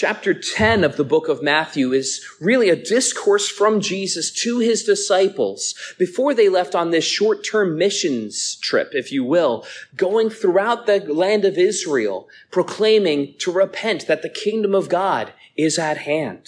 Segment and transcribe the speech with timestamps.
[0.00, 4.84] chapter 10 of the book of Matthew is really a discourse from Jesus to his
[4.84, 9.66] disciples before they left on this short-term missions trip, if you will,
[9.96, 15.80] going throughout the land of Israel, proclaiming to repent that the kingdom of God is
[15.80, 16.46] at hand.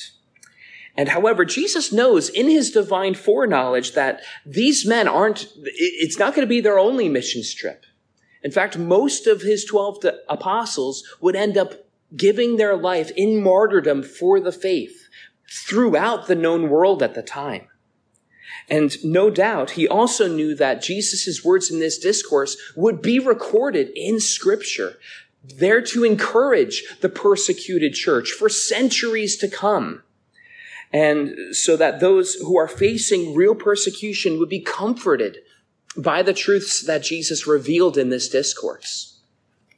[0.97, 6.47] And however, Jesus knows in his divine foreknowledge that these men aren't, it's not going
[6.47, 7.85] to be their only missions trip.
[8.45, 14.03] In fact, most of his 12 apostles would end up giving their life in martyrdom
[14.03, 15.09] for the faith
[15.67, 17.67] throughout the known world at the time.
[18.69, 23.91] And no doubt, he also knew that Jesus' words in this discourse would be recorded
[23.97, 24.97] in scripture,
[25.43, 30.03] there to encourage the persecuted church for centuries to come.
[30.93, 35.39] And so that those who are facing real persecution would be comforted
[35.97, 39.21] by the truths that Jesus revealed in this discourse.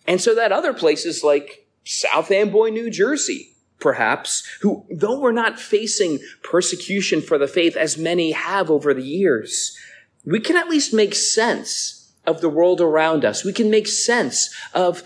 [0.06, 5.58] And so that other places like South Amboy, New Jersey, perhaps, who, though we're not
[5.58, 9.76] facing persecution for the faith as many have over the years,
[10.24, 13.44] we can at least make sense of the world around us.
[13.44, 15.02] We can make sense of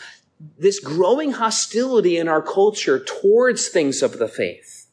[0.58, 4.86] this growing hostility in our culture towards things of the faith.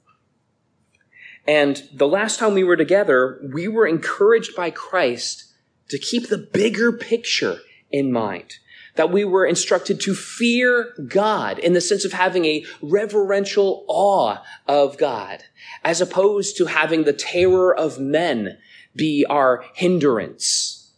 [1.46, 5.52] And the last time we were together, we were encouraged by Christ
[5.90, 7.58] to keep the bigger picture
[7.92, 8.56] in mind
[8.96, 14.38] that we were instructed to fear God in the sense of having a reverential awe
[14.68, 15.44] of God,
[15.84, 18.58] as opposed to having the terror of men
[18.96, 20.92] be our hindrance.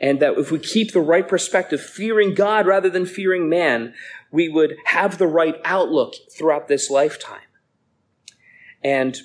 [0.00, 3.94] And that if we keep the right perspective, fearing God rather than fearing man,
[4.32, 7.40] we would have the right outlook throughout this lifetime.
[8.82, 9.16] And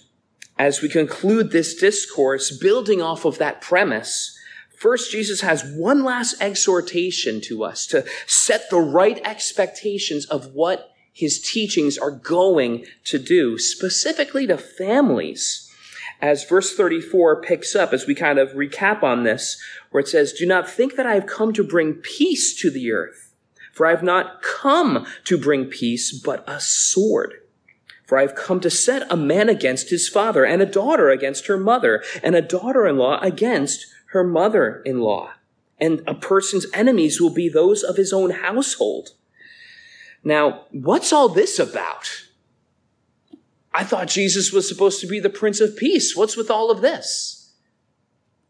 [0.60, 4.38] as we conclude this discourse, building off of that premise,
[4.80, 10.92] First, Jesus has one last exhortation to us to set the right expectations of what
[11.12, 15.70] his teachings are going to do, specifically to families.
[16.22, 20.32] As verse 34 picks up, as we kind of recap on this, where it says,
[20.32, 23.34] Do not think that I have come to bring peace to the earth,
[23.74, 27.34] for I have not come to bring peace, but a sword.
[28.06, 31.48] For I have come to set a man against his father, and a daughter against
[31.48, 35.32] her mother, and a daughter in law against her mother in law.
[35.80, 39.12] And a person's enemies will be those of his own household.
[40.24, 42.26] Now, what's all this about?
[43.74, 46.16] I thought Jesus was supposed to be the Prince of Peace.
[46.16, 47.54] What's with all of this?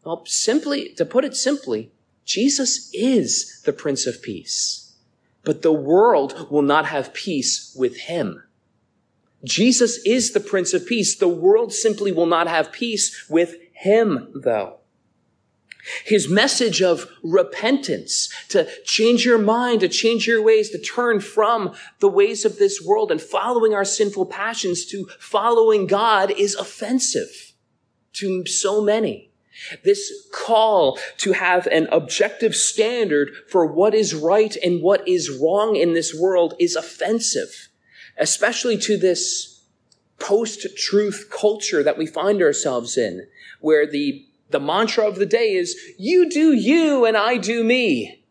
[0.04, 1.92] Well, simply, to put it simply,
[2.24, 4.96] Jesus is the Prince of Peace.
[5.44, 8.42] But the world will not have peace with him.
[9.44, 11.14] Jesus is the Prince of Peace.
[11.14, 14.79] The world simply will not have peace with him, though.
[16.04, 21.74] His message of repentance, to change your mind, to change your ways, to turn from
[22.00, 27.54] the ways of this world and following our sinful passions to following God is offensive
[28.14, 29.30] to so many.
[29.84, 35.76] This call to have an objective standard for what is right and what is wrong
[35.76, 37.68] in this world is offensive,
[38.16, 39.62] especially to this
[40.18, 43.26] post-truth culture that we find ourselves in,
[43.60, 48.24] where the the mantra of the day is, you do you and I do me.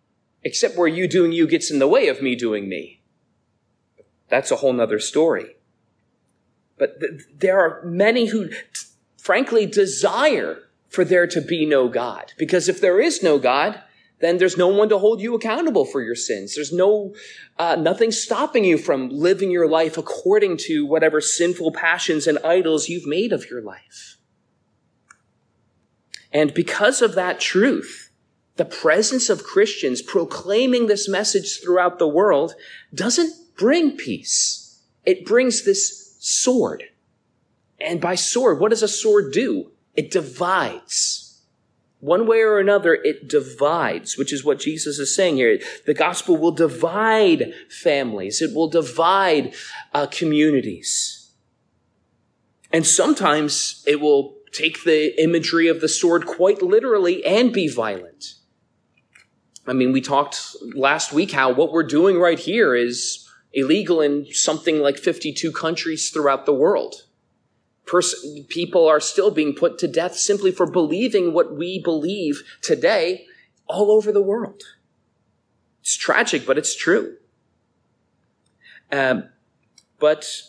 [0.43, 3.01] Except where you doing you gets in the way of me doing me.
[4.29, 5.57] That's a whole nother story.
[6.77, 8.55] But th- there are many who, t-
[9.17, 12.33] frankly, desire for there to be no God.
[12.37, 13.81] Because if there is no God,
[14.19, 16.55] then there's no one to hold you accountable for your sins.
[16.55, 17.13] There's no,
[17.57, 22.87] uh, nothing stopping you from living your life according to whatever sinful passions and idols
[22.89, 24.18] you've made of your life.
[26.31, 28.11] And because of that truth,
[28.57, 32.55] the presence of Christians proclaiming this message throughout the world
[32.93, 34.81] doesn't bring peace.
[35.05, 36.83] It brings this sword.
[37.79, 39.71] And by sword, what does a sword do?
[39.95, 41.41] It divides.
[42.01, 45.59] One way or another, it divides, which is what Jesus is saying here.
[45.85, 48.41] The gospel will divide families.
[48.41, 49.53] It will divide
[49.93, 51.31] uh, communities.
[52.71, 58.35] And sometimes it will take the imagery of the sword quite literally and be violent.
[59.67, 64.25] I mean, we talked last week how what we're doing right here is illegal in
[64.31, 67.05] something like 52 countries throughout the world.
[67.85, 73.25] Pers- people are still being put to death simply for believing what we believe today
[73.67, 74.63] all over the world.
[75.81, 77.17] It's tragic, but it's true.
[78.91, 79.29] Um,
[79.99, 80.41] but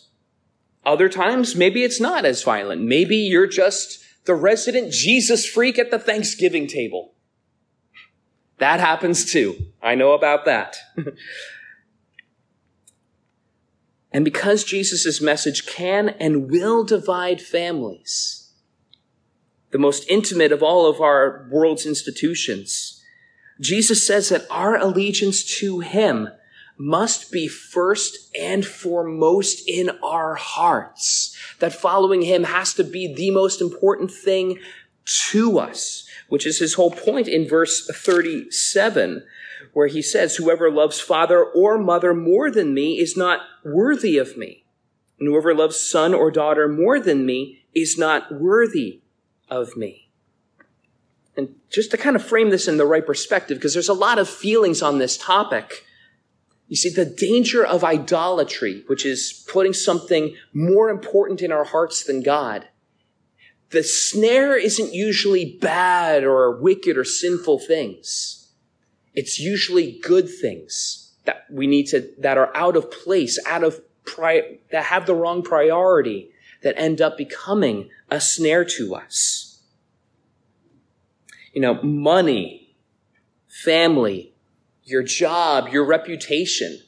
[0.84, 2.82] other times, maybe it's not as violent.
[2.82, 7.14] Maybe you're just the resident Jesus freak at the Thanksgiving table.
[8.58, 9.56] That happens too.
[9.82, 10.76] I know about that.
[14.12, 18.52] And because Jesus' message can and will divide families,
[19.70, 23.04] the most intimate of all of our world's institutions,
[23.60, 26.28] Jesus says that our allegiance to him
[26.80, 31.36] must be first and foremost in our hearts.
[31.58, 34.58] That following him has to be the most important thing
[35.04, 39.22] to us, which is his whole point in verse 37,
[39.74, 44.38] where he says, whoever loves father or mother more than me is not worthy of
[44.38, 44.64] me.
[45.18, 49.02] And whoever loves son or daughter more than me is not worthy
[49.50, 50.08] of me.
[51.36, 54.18] And just to kind of frame this in the right perspective, because there's a lot
[54.18, 55.84] of feelings on this topic.
[56.70, 62.04] You see, the danger of idolatry, which is putting something more important in our hearts
[62.04, 62.68] than God,
[63.70, 68.52] the snare isn't usually bad or wicked or sinful things.
[69.14, 73.80] It's usually good things that we need to, that are out of place, out of
[74.04, 76.30] pri- that have the wrong priority,
[76.62, 79.60] that end up becoming a snare to us.
[81.52, 82.76] You know, money,
[83.48, 84.34] family,
[84.84, 86.80] your job, your reputation.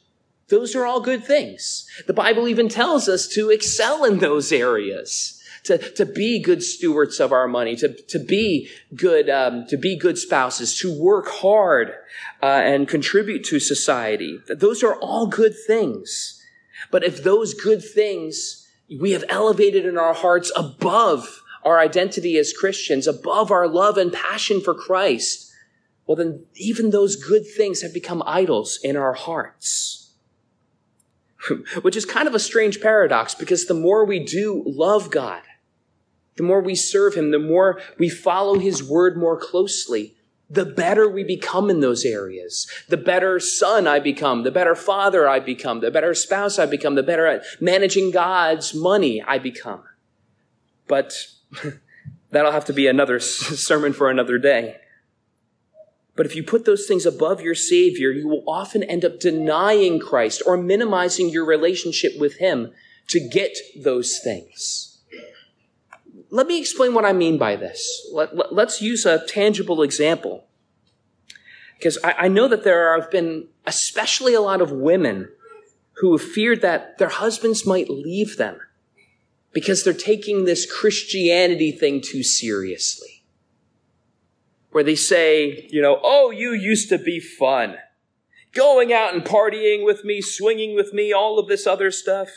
[0.49, 1.87] Those are all good things.
[2.05, 7.19] The Bible even tells us to excel in those areas, to, to be good stewards
[7.19, 11.93] of our money, to, to be good, um, to be good spouses, to work hard
[12.41, 14.39] uh, and contribute to society.
[14.47, 16.41] Those are all good things.
[16.91, 18.67] But if those good things
[18.99, 24.11] we have elevated in our hearts above our identity as Christians, above our love and
[24.11, 25.52] passion for Christ,
[26.05, 30.13] well, then even those good things have become idols in our hearts.
[31.81, 35.43] Which is kind of a strange paradox because the more we do love God,
[36.35, 40.15] the more we serve Him, the more we follow His word more closely,
[40.49, 42.67] the better we become in those areas.
[42.89, 46.95] The better son I become, the better father I become, the better spouse I become,
[46.95, 49.83] the better at managing God's money I become.
[50.87, 51.13] But
[52.31, 54.77] that'll have to be another sermon for another day.
[56.15, 59.99] But if you put those things above your Savior, you will often end up denying
[59.99, 62.71] Christ or minimizing your relationship with Him
[63.07, 64.99] to get those things.
[66.29, 68.07] Let me explain what I mean by this.
[68.11, 70.45] Let, us let, use a tangible example.
[71.77, 75.29] Because I, I know that there have been especially a lot of women
[75.97, 78.59] who have feared that their husbands might leave them
[79.51, 83.12] because they're taking this Christianity thing too seriously
[84.73, 87.77] where they say, you know, oh, you used to be fun.
[88.53, 92.29] Going out and partying with me, swinging with me, all of this other stuff.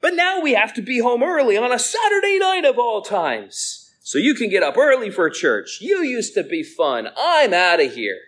[0.00, 3.92] But now we have to be home early on a Saturday night of all times.
[4.00, 5.78] So you can get up early for church.
[5.80, 7.08] You used to be fun.
[7.16, 8.18] I'm out of here.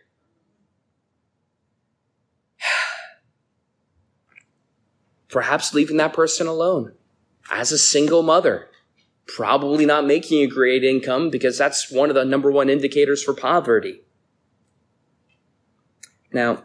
[5.28, 6.92] Perhaps leaving that person alone
[7.50, 8.68] as a single mother
[9.36, 13.32] probably not making a great income because that's one of the number one indicators for
[13.32, 14.00] poverty.
[16.32, 16.64] Now,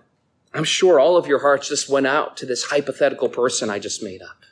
[0.53, 4.03] I'm sure all of your hearts just went out to this hypothetical person I just
[4.03, 4.43] made up.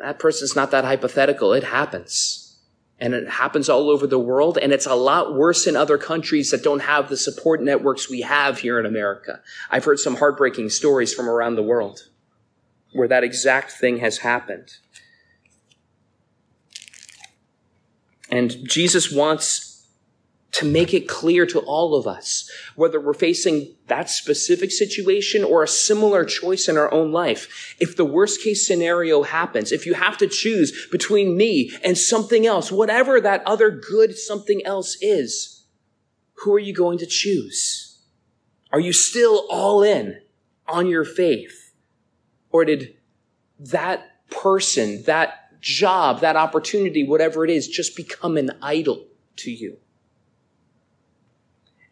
[0.00, 1.52] That person's not that hypothetical.
[1.52, 2.58] It happens.
[3.00, 4.58] And it happens all over the world.
[4.60, 8.20] And it's a lot worse in other countries that don't have the support networks we
[8.22, 9.40] have here in America.
[9.70, 12.08] I've heard some heartbreaking stories from around the world
[12.92, 14.78] where that exact thing has happened.
[18.34, 19.86] And Jesus wants
[20.50, 25.62] to make it clear to all of us, whether we're facing that specific situation or
[25.62, 27.76] a similar choice in our own life.
[27.78, 32.44] If the worst case scenario happens, if you have to choose between me and something
[32.44, 35.64] else, whatever that other good something else is,
[36.38, 38.00] who are you going to choose?
[38.72, 40.20] Are you still all in
[40.66, 41.72] on your faith?
[42.50, 42.96] Or did
[43.60, 49.06] that person, that job, that opportunity, whatever it is, just become an idol
[49.36, 49.78] to you.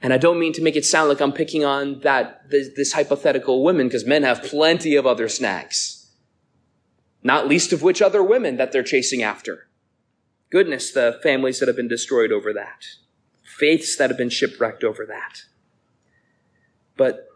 [0.02, 3.64] And I don't mean to make it sound like I'm picking on that, this, hypothetical
[3.64, 6.10] woman, because men have plenty of other snags.
[7.22, 9.68] Not least of which other women that they're chasing after.
[10.50, 12.84] Goodness, the families that have been destroyed over that.
[13.42, 15.44] Faiths that have been shipwrecked over that.
[16.96, 17.26] But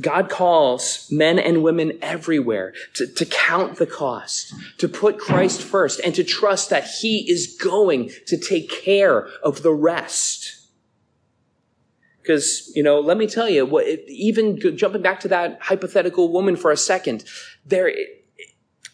[0.00, 6.00] God calls men and women everywhere to, to count the cost, to put Christ first,
[6.00, 10.52] and to trust that He is going to take care of the rest.
[12.20, 16.56] Because, you know, let me tell you, what, even jumping back to that hypothetical woman
[16.56, 17.24] for a second,
[17.64, 17.92] there,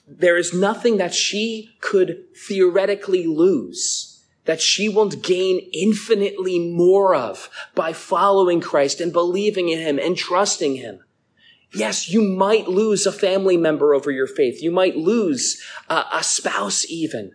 [0.07, 4.12] there is nothing that she could theoretically lose
[4.45, 10.17] that she will gain infinitely more of by following Christ and believing in Him and
[10.17, 11.01] trusting Him.
[11.75, 14.63] Yes, you might lose a family member over your faith.
[14.63, 17.33] You might lose a, a spouse even,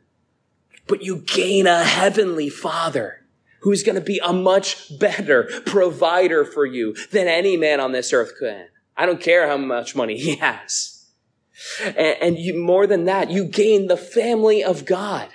[0.86, 3.26] but you gain a heavenly father
[3.62, 8.14] who's going to be a much better provider for you than any man on this
[8.14, 8.68] earth can.
[8.96, 11.06] I don't care how much money he has.
[11.84, 15.30] And, and you, more than that, you gain the family of God.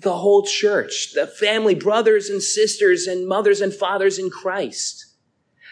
[0.00, 5.14] The whole church, the family, brothers and sisters and mothers and fathers in Christ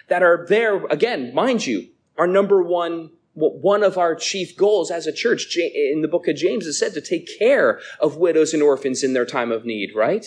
[0.09, 5.07] that are there, again, mind you, our number one one of our chief goals as
[5.07, 8.61] a church in the book of James is said to take care of widows and
[8.63, 10.27] orphans in their time of need, right?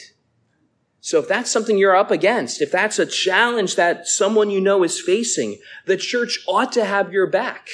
[1.01, 4.83] So if that's something you're up against, if that's a challenge that someone you know
[4.83, 7.69] is facing, the church ought to have your back.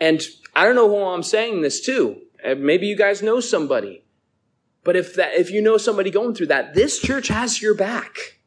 [0.00, 0.22] And
[0.56, 2.20] I don't know who I'm saying this to.
[2.44, 4.01] Uh, maybe you guys know somebody.
[4.84, 8.38] But if that, if you know somebody going through that, this church has your back.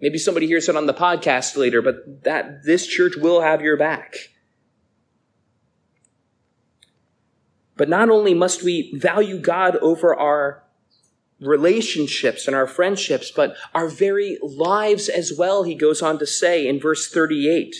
[0.00, 3.78] Maybe somebody hears it on the podcast later, but that this church will have your
[3.78, 4.14] back.
[7.76, 10.64] But not only must we value God over our
[11.40, 16.66] relationships and our friendships, but our very lives as well, he goes on to say
[16.66, 17.76] in verse 38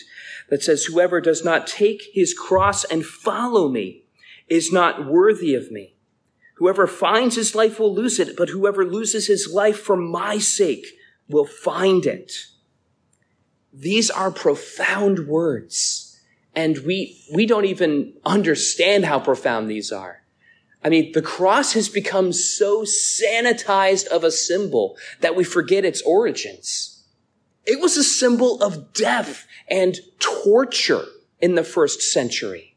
[0.48, 4.04] that says, Whoever does not take his cross and follow me
[4.48, 5.95] is not worthy of me.
[6.56, 10.86] Whoever finds his life will lose it, but whoever loses his life for my sake
[11.28, 12.32] will find it.
[13.72, 16.18] These are profound words,
[16.54, 20.22] and we, we don't even understand how profound these are.
[20.82, 26.00] I mean, the cross has become so sanitized of a symbol that we forget its
[26.02, 27.04] origins.
[27.66, 31.04] It was a symbol of death and torture
[31.40, 32.76] in the first century.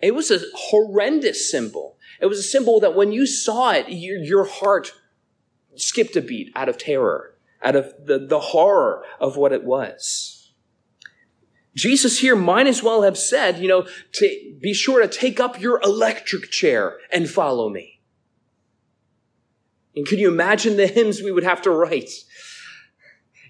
[0.00, 1.96] It was a horrendous symbol.
[2.20, 4.92] It was a symbol that when you saw it, your, your heart
[5.74, 7.30] skipped a beat out of terror
[7.62, 10.52] out of the, the horror of what it was.
[11.76, 15.60] Jesus here might as well have said, you know, to be sure to take up
[15.60, 18.00] your electric chair and follow me.
[19.94, 22.10] And can you imagine the hymns we would have to write?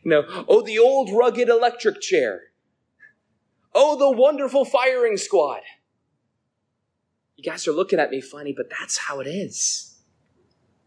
[0.02, 2.40] You know, oh, the old rugged electric chair.
[3.74, 5.60] Oh, the wonderful firing squad.
[7.40, 9.96] You guys are looking at me funny, but that's how it is.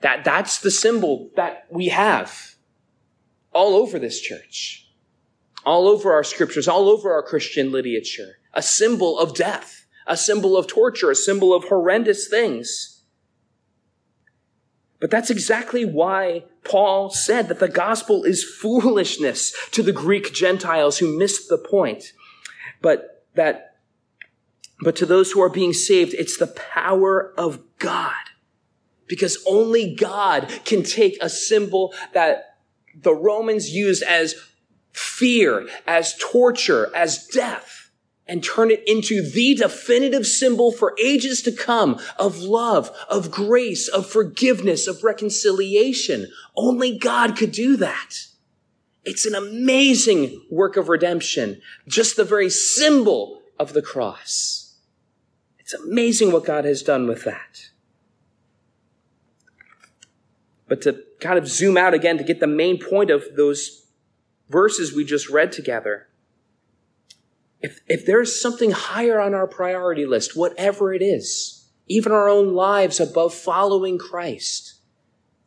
[0.02, 2.54] That, that's the symbol that we have
[3.54, 4.88] all over this church,
[5.66, 8.38] all over our scriptures, all over our Christian literature.
[8.54, 13.02] A symbol of death, a symbol of torture, a symbol of horrendous things.
[15.00, 21.00] But that's exactly why Paul said that the gospel is foolishness to the Greek Gentiles
[21.00, 22.14] who missed the point.
[22.80, 23.73] But that,
[24.84, 28.14] but to those who are being saved, it's the power of God.
[29.08, 32.58] Because only God can take a symbol that
[32.96, 34.36] the Romans used as
[34.92, 37.92] fear, as torture, as death,
[38.26, 43.88] and turn it into the definitive symbol for ages to come of love, of grace,
[43.88, 46.32] of forgiveness, of reconciliation.
[46.56, 48.28] Only God could do that.
[49.04, 54.63] It's an amazing work of redemption, just the very symbol of the cross.
[55.64, 57.70] It's amazing what God has done with that.
[60.68, 63.86] But to kind of zoom out again to get the main point of those
[64.50, 66.08] verses we just read together.
[67.62, 72.54] If, if there's something higher on our priority list, whatever it is, even our own
[72.54, 74.76] lives above following Christ,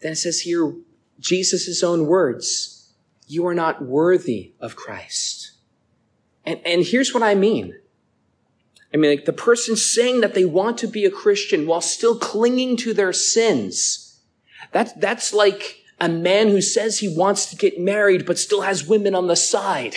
[0.01, 0.75] then it says here,
[1.19, 2.95] Jesus' own words,
[3.27, 5.53] you are not worthy of Christ.
[6.45, 7.79] And, and here's what I mean.
[8.95, 12.19] I mean, like the person saying that they want to be a Christian while still
[12.19, 14.07] clinging to their sins
[14.73, 18.87] that's, that's like a man who says he wants to get married but still has
[18.87, 19.97] women on the side.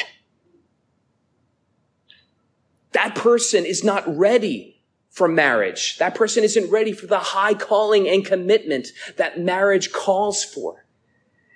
[2.92, 5.98] That person is not ready for marriage.
[5.98, 10.86] That person isn't ready for the high calling and commitment that marriage calls for.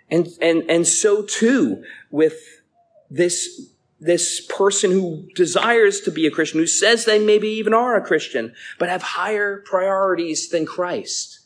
[0.09, 2.39] And, and, and so too with
[3.09, 3.71] this,
[4.03, 8.05] this person who desires to be a Christian, who says they maybe even are a
[8.05, 11.39] Christian, but have higher priorities than Christ.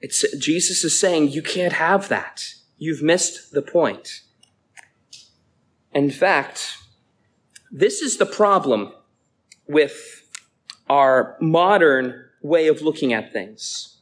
[0.00, 2.44] It's, Jesus is saying you can't have that.
[2.78, 4.22] You've missed the point.
[5.92, 6.78] In fact,
[7.70, 8.92] this is the problem
[9.66, 10.28] with
[10.88, 13.98] our modern way of looking at things.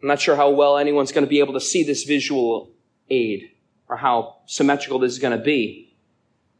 [0.00, 2.70] I'm not sure how well anyone's going to be able to see this visual
[3.10, 3.50] aid
[3.88, 5.85] or how symmetrical this is going to be.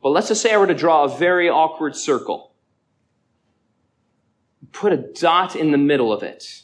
[0.07, 2.55] But let's just say I were to draw a very awkward circle.
[4.71, 6.63] Put a dot in the middle of it.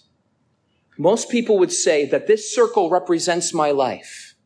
[0.96, 4.36] Most people would say that this circle represents my life.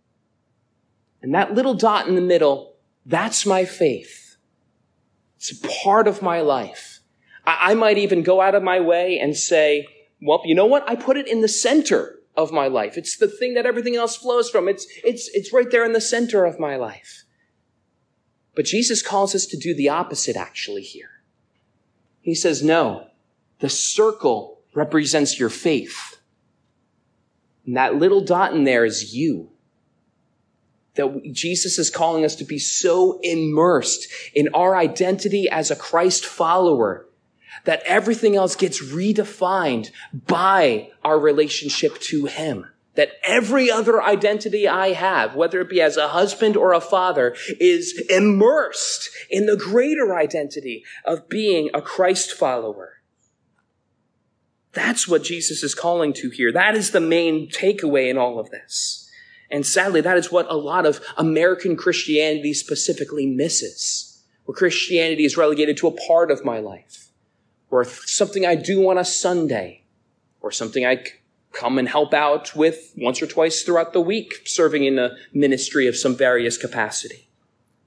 [1.21, 4.39] And that little dot in the middle, that's my faith.
[5.37, 7.01] It's a part of my life.
[7.47, 9.87] I, I might even go out of my way and say,
[10.23, 10.89] well, you know what?
[10.89, 12.97] I put it in the center of my life.
[12.97, 14.69] It's the thing that everything else flows from.
[14.69, 17.26] It's, it's, it's right there in the center of my life.
[18.57, 21.11] But Jesus calls us to do the opposite actually here.
[22.23, 23.07] He says, no,
[23.61, 26.17] the circle represents your faith.
[27.67, 29.51] And that little dot in there is you.
[30.95, 36.25] That Jesus is calling us to be so immersed in our identity as a Christ
[36.25, 37.07] follower
[37.65, 39.91] that everything else gets redefined
[40.27, 42.67] by our relationship to Him.
[42.97, 47.37] That every other identity I have, whether it be as a husband or a father,
[47.61, 52.95] is immersed in the greater identity of being a Christ follower.
[54.73, 56.53] That's what Jesus is calling to here.
[56.53, 59.11] That is the main takeaway in all of this.
[59.51, 65.37] And sadly, that is what a lot of American Christianity specifically misses, where Christianity is
[65.37, 67.07] relegated to a part of my life
[67.71, 69.85] or something I do on a Sunday,
[70.41, 71.03] or something I
[71.59, 75.87] come and help out with once or twice throughout the week, serving in a ministry
[75.87, 77.29] of some various capacity,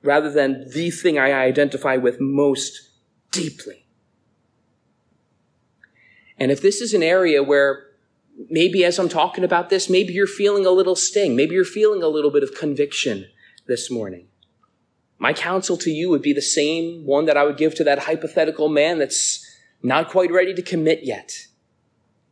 [0.02, 2.90] rather than the thing I identify with most
[3.32, 3.86] deeply.
[6.38, 7.86] And if this is an area where
[8.50, 12.02] maybe as I'm talking about this, maybe you're feeling a little sting, maybe you're feeling
[12.02, 13.28] a little bit of conviction
[13.68, 14.28] this morning.
[15.18, 18.00] My counsel to you would be the same one that I would give to that
[18.00, 19.46] hypothetical man that's
[19.84, 21.46] not quite ready to commit yet.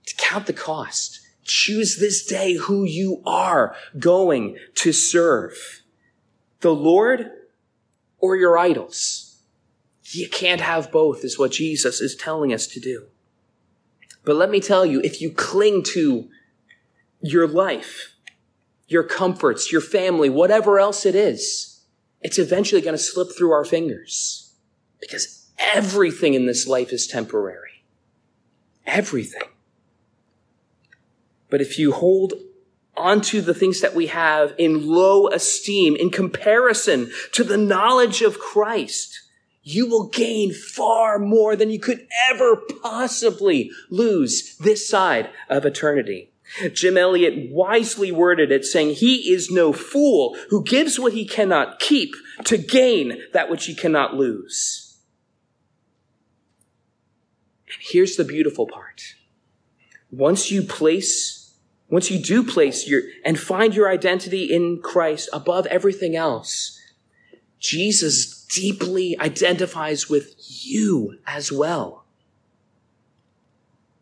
[0.06, 1.17] To count the cost.
[1.48, 5.82] Choose this day who you are going to serve.
[6.60, 7.32] The Lord
[8.20, 9.42] or your idols.
[10.04, 13.08] You can't have both is what Jesus is telling us to do.
[14.24, 16.30] But let me tell you, if you cling to
[17.22, 18.14] your life,
[18.88, 21.82] your comforts, your family, whatever else it is,
[22.22, 24.54] it's eventually going to slip through our fingers
[25.00, 27.84] because Everything in this life is temporary.
[28.86, 29.50] Everything.
[31.50, 32.34] But if you hold
[32.96, 38.40] onto the things that we have in low esteem in comparison to the knowledge of
[38.40, 39.22] Christ,
[39.62, 46.32] you will gain far more than you could ever possibly lose this side of eternity.
[46.74, 51.80] Jim Elliot wisely worded it saying, He is no fool who gives what he cannot
[51.80, 54.98] keep to gain that which he cannot lose.
[57.68, 59.16] And here's the beautiful part.
[60.18, 61.54] Once you place,
[61.90, 66.82] once you do place your, and find your identity in Christ above everything else,
[67.60, 72.04] Jesus deeply identifies with you as well.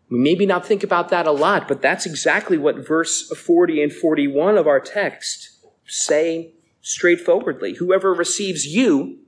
[0.09, 3.91] We maybe not think about that a lot, but that's exactly what verse 40 and
[3.91, 5.49] 41 of our text
[5.85, 7.73] say straightforwardly.
[7.73, 9.19] Whoever receives you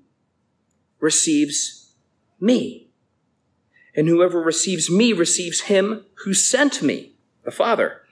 [1.02, 1.92] receives
[2.40, 2.87] me.
[3.98, 8.04] And whoever receives me receives him who sent me, the Father.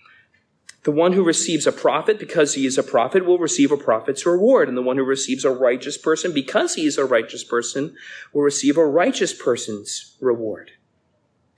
[0.84, 4.26] The one who receives a prophet because he is a prophet will receive a prophet's
[4.26, 4.68] reward.
[4.68, 7.96] And the one who receives a righteous person because he is a righteous person
[8.34, 10.72] will receive a righteous person's reward.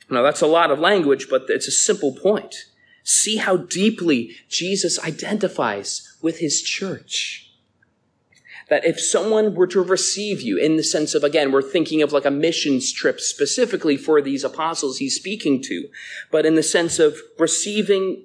[0.09, 2.55] Now that's a lot of language, but it's a simple point.
[3.03, 7.46] See how deeply Jesus identifies with his church
[8.69, 12.11] that if someone were to receive you in the sense of, again, we're thinking of
[12.11, 15.87] like a missions trip specifically for these apostles he's speaking to,
[16.31, 18.23] but in the sense of receiving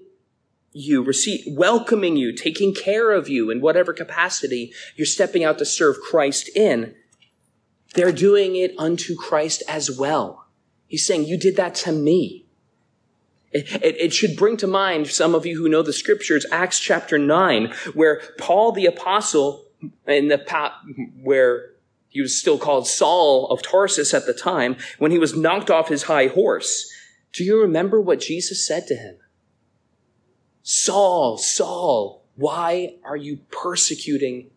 [0.73, 5.65] you, receive, welcoming you, taking care of you in whatever capacity you're stepping out to
[5.65, 6.95] serve Christ in,
[7.95, 10.47] they're doing it unto Christ as well.
[10.87, 12.47] He's saying, you did that to me.
[13.53, 16.81] It, it, it, should bring to mind some of you who know the scriptures, Acts
[16.81, 19.62] chapter 9, where Paul the apostle
[20.07, 20.73] in the path
[21.23, 21.71] where
[22.09, 25.89] he was still called Saul of Tarsus at the time, when he was knocked off
[25.89, 26.91] his high horse,
[27.33, 29.17] do you remember what Jesus said to him?
[30.63, 34.51] Saul, Saul, why are you persecuting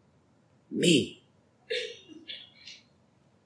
[0.70, 1.24] me?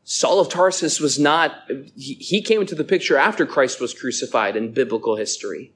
[0.04, 4.74] Saul of Tarsus was not, he came into the picture after Christ was crucified in
[4.74, 5.72] biblical history.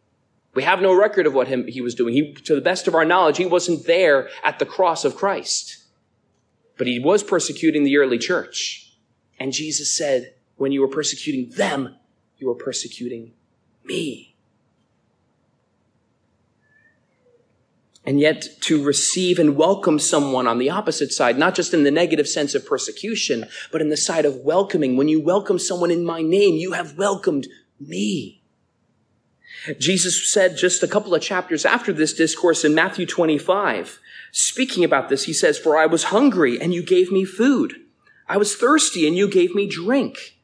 [0.55, 2.13] We have no record of what him, he was doing.
[2.15, 5.83] He, to the best of our knowledge, he wasn't there at the cross of Christ.
[6.77, 8.95] But he was persecuting the early church.
[9.39, 11.95] And Jesus said, when you were persecuting them,
[12.38, 13.33] you were persecuting
[13.83, 14.36] me.
[18.05, 21.91] And yet to receive and welcome someone on the opposite side, not just in the
[21.91, 24.97] negative sense of persecution, but in the side of welcoming.
[24.97, 27.47] When you welcome someone in my name, you have welcomed
[27.79, 28.42] me.
[29.80, 33.99] Jesus said just a couple of chapters after this discourse in Matthew 25,
[34.32, 37.76] speaking about this, he says, For I was hungry and you gave me food.
[38.28, 40.38] I was thirsty and you gave me drink.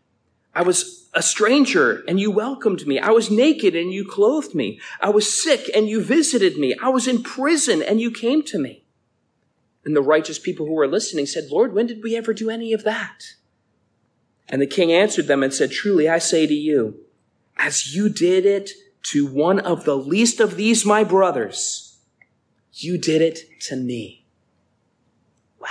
[0.53, 2.99] I was a stranger and you welcomed me.
[2.99, 4.79] I was naked and you clothed me.
[5.01, 6.75] I was sick and you visited me.
[6.81, 8.83] I was in prison and you came to me.
[9.85, 12.73] And the righteous people who were listening said, Lord, when did we ever do any
[12.73, 13.33] of that?
[14.47, 16.99] And the king answered them and said, Truly I say to you,
[17.57, 18.71] as you did it
[19.03, 21.97] to one of the least of these my brothers,
[22.73, 24.25] you did it to me.
[25.59, 25.67] Wow.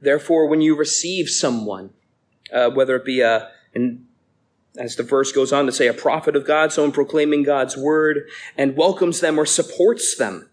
[0.00, 1.90] Therefore, when you receive someone,
[2.52, 4.06] uh, whether it be a, and
[4.78, 8.28] as the verse goes on to say, a prophet of God, someone proclaiming God's word
[8.56, 10.50] and welcomes them or supports them,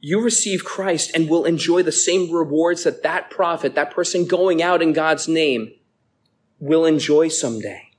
[0.00, 4.62] you receive Christ and will enjoy the same rewards that that prophet, that person going
[4.62, 5.72] out in God's name,
[6.58, 7.90] will enjoy someday.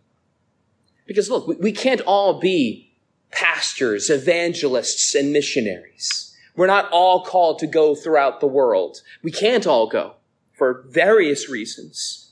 [1.05, 2.91] Because look, we can't all be
[3.31, 6.35] pastors, evangelists, and missionaries.
[6.55, 9.01] We're not all called to go throughout the world.
[9.21, 10.15] We can't all go
[10.53, 12.31] for various reasons.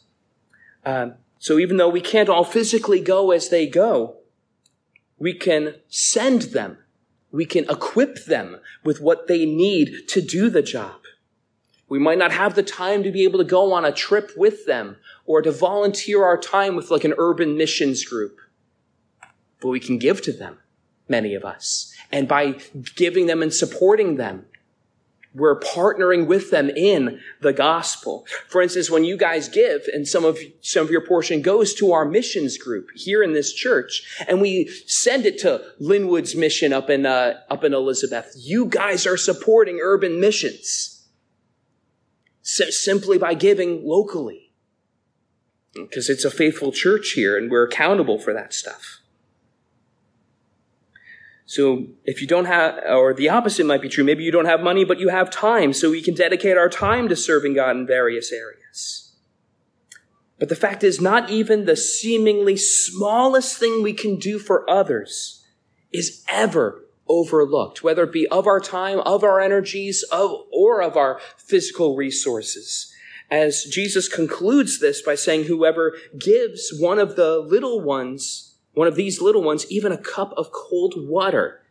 [0.85, 4.17] Um, so even though we can't all physically go as they go,
[5.17, 6.77] we can send them
[7.33, 11.01] we can equip them with what they need to do the job.
[11.93, 14.65] We might not have the time to be able to go on a trip with
[14.65, 18.39] them or to volunteer our time with like an urban missions group.
[19.61, 20.57] But we can give to them,
[21.07, 21.93] many of us.
[22.11, 22.55] And by
[22.95, 24.47] giving them and supporting them,
[25.35, 28.25] we're partnering with them in the gospel.
[28.47, 31.91] For instance, when you guys give and some of, some of your portion goes to
[31.91, 36.89] our missions group here in this church and we send it to Linwood's mission up
[36.89, 40.92] in, uh, up in Elizabeth, you guys are supporting urban missions
[42.43, 44.51] simply by giving locally.
[45.73, 48.99] Because it's a faithful church here and we're accountable for that stuff.
[51.45, 54.61] So if you don't have, or the opposite might be true, maybe you don't have
[54.61, 57.87] money, but you have time, so we can dedicate our time to serving God in
[57.87, 59.13] various areas.
[60.39, 65.45] But the fact is, not even the seemingly smallest thing we can do for others
[65.91, 70.95] is ever overlooked, whether it be of our time, of our energies, of, or of
[70.95, 72.93] our physical resources.
[73.29, 78.95] As Jesus concludes this by saying, whoever gives one of the little ones one of
[78.95, 81.61] these little ones even a cup of cold water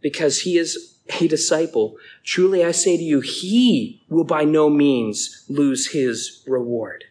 [0.00, 1.96] because he is a disciple.
[2.22, 7.04] Truly I say to you, he will by no means lose his reward.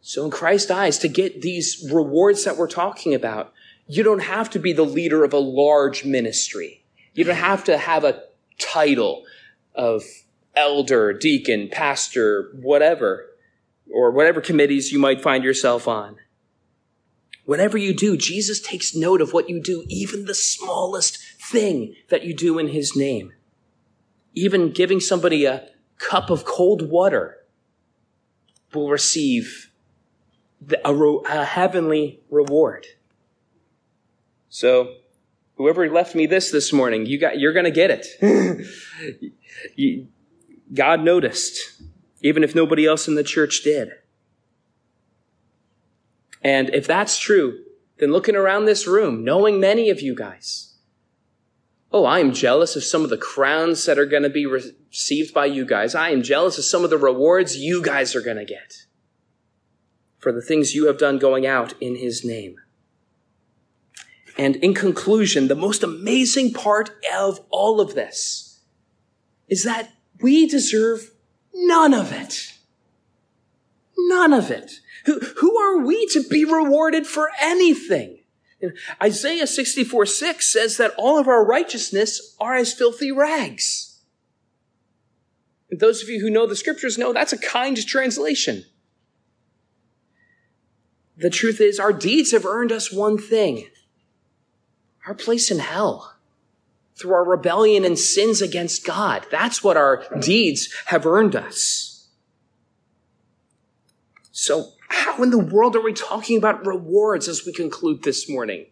[0.00, 3.52] So in Christ's eyes, to get these rewards that we're talking about,
[3.86, 6.84] you don't have to be the leader of a large ministry.
[7.14, 8.22] You don't have to have a
[8.58, 9.24] title
[9.74, 10.02] of
[10.54, 13.30] elder, deacon, pastor, whatever,
[13.92, 16.16] or whatever committees you might find yourself on.
[17.44, 22.24] Whatever you do, Jesus takes note of what you do, even the smallest thing that
[22.24, 23.32] you do in his name.
[24.34, 25.68] Even giving somebody a
[25.98, 27.38] cup of cold water
[28.72, 29.70] will receive
[30.84, 32.86] a, a heavenly reward.
[34.54, 34.96] So,
[35.54, 38.06] whoever left me this this morning, you got, you're going to get it.
[40.74, 41.80] God noticed,
[42.20, 43.92] even if nobody else in the church did.
[46.42, 47.64] And if that's true,
[47.96, 50.74] then looking around this room, knowing many of you guys,
[51.90, 55.32] oh, I am jealous of some of the crowns that are going to be received
[55.32, 55.94] by you guys.
[55.94, 58.84] I am jealous of some of the rewards you guys are going to get
[60.18, 62.56] for the things you have done going out in his name.
[64.38, 68.60] And in conclusion, the most amazing part of all of this
[69.48, 71.10] is that we deserve
[71.52, 72.54] none of it.
[73.96, 74.72] None of it.
[75.04, 78.20] Who, who are we to be rewarded for anything?
[79.02, 84.00] Isaiah 64 6 says that all of our righteousness are as filthy rags.
[85.70, 88.64] And those of you who know the scriptures know that's a kind translation.
[91.16, 93.66] The truth is, our deeds have earned us one thing
[95.06, 96.14] our place in hell
[96.96, 99.26] through our rebellion and sins against God.
[99.30, 102.08] That's what our deeds have earned us.
[104.30, 108.66] So, how in the world are we talking about rewards as we conclude this morning?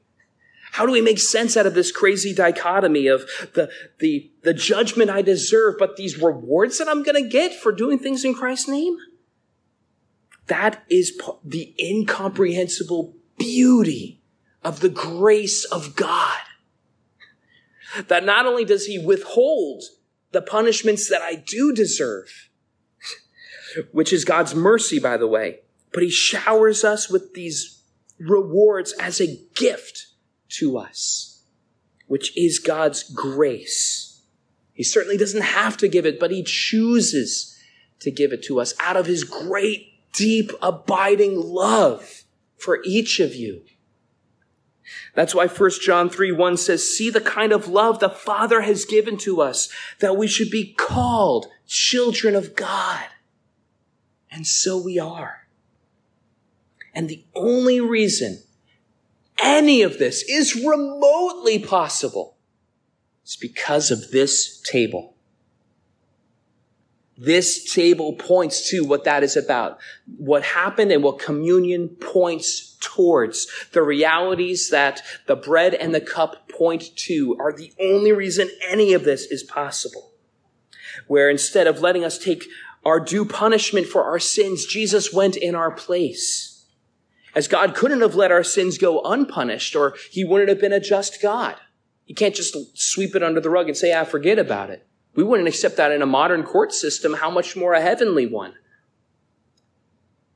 [0.73, 3.23] How do we make sense out of this crazy dichotomy of
[3.55, 7.73] the, the, the judgment I deserve, but these rewards that I'm going to get for
[7.73, 8.97] doing things in Christ's name?
[10.47, 14.20] That is the incomprehensible beauty
[14.63, 16.39] of the grace of God.
[18.09, 19.83] That not only does he withhold
[20.33, 22.51] the punishments that I do deserve,
[23.93, 25.61] which is God's mercy, by the way,
[25.93, 27.83] but he showers us with these
[28.19, 30.07] rewards as a gift
[30.51, 31.43] to us,
[32.07, 34.23] which is God's grace.
[34.73, 37.59] He certainly doesn't have to give it, but he chooses
[38.01, 42.25] to give it to us out of his great, deep, abiding love
[42.57, 43.63] for each of you.
[45.15, 48.85] That's why 1 John 3 1 says, See the kind of love the Father has
[48.85, 49.69] given to us,
[50.01, 53.05] that we should be called children of God.
[54.31, 55.49] And so we are.
[56.95, 58.43] And the only reason
[59.43, 62.37] any of this is remotely possible
[63.25, 65.15] is because of this table.
[67.23, 69.79] This table points to what that is about.
[70.17, 73.47] What happened and what communion points towards.
[73.73, 78.95] The realities that the bread and the cup point to are the only reason any
[78.95, 80.13] of this is possible.
[81.09, 82.47] Where instead of letting us take
[82.87, 86.65] our due punishment for our sins, Jesus went in our place.
[87.35, 90.81] As God couldn't have let our sins go unpunished or he wouldn't have been a
[90.81, 91.57] just God.
[92.07, 94.87] He can't just sweep it under the rug and say, I ah, forget about it.
[95.15, 98.55] We wouldn't accept that in a modern court system, how much more a heavenly one?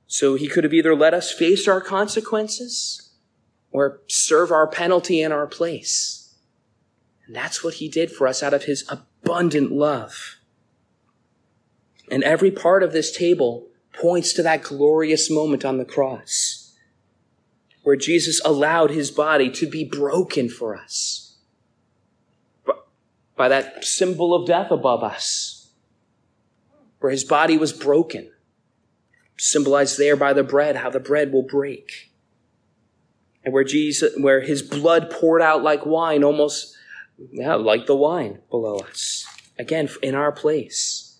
[0.07, 3.13] So he could have either let us face our consequences
[3.71, 6.37] or serve our penalty in our place.
[7.27, 10.37] And that's what he did for us out of his abundant love.
[12.11, 16.77] And every part of this table points to that glorious moment on the cross
[17.83, 21.24] where Jesus allowed his body to be broken for us
[23.37, 25.71] by that symbol of death above us,
[27.01, 28.31] where his body was broken,
[29.37, 32.13] symbolized there by the bread, how the bread will break.
[33.45, 36.75] And where Jesus, where his blood poured out like wine, almost,
[37.31, 39.27] yeah, like the wine below us.
[39.59, 41.19] Again, in our place.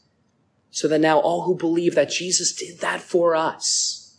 [0.71, 4.19] So that now all who believe that Jesus did that for us,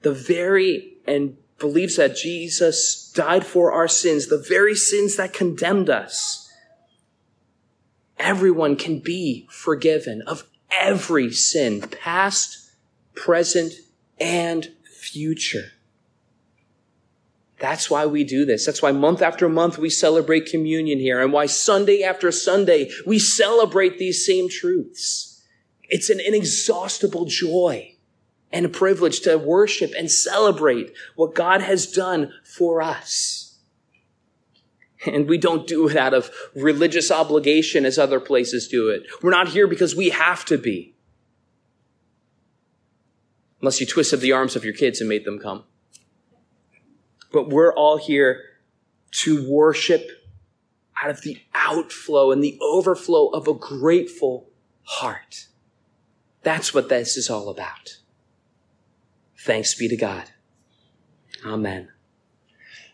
[0.00, 5.88] the very, and believes that Jesus died for our sins, the very sins that condemned
[5.88, 6.43] us,
[8.18, 12.70] everyone can be forgiven of every sin, past,
[13.14, 13.74] present,
[14.20, 15.72] and future.
[17.58, 18.66] That's why we do this.
[18.66, 23.18] That's why month after month we celebrate communion here and why Sunday after Sunday we
[23.18, 25.42] celebrate these same truths.
[25.88, 27.94] It's an inexhaustible joy
[28.52, 33.43] and a privilege to worship and celebrate what God has done for us.
[35.06, 39.04] And we don't do it out of religious obligation as other places do it.
[39.22, 40.94] We're not here because we have to be.
[43.60, 45.64] Unless you twisted the arms of your kids and made them come.
[47.32, 48.42] But we're all here
[49.22, 50.08] to worship
[51.02, 54.50] out of the outflow and the overflow of a grateful
[54.82, 55.48] heart.
[56.42, 57.98] That's what this is all about.
[59.38, 60.30] Thanks be to God.
[61.44, 61.93] Amen.